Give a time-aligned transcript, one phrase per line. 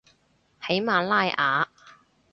[0.59, 1.69] 喜马拉雅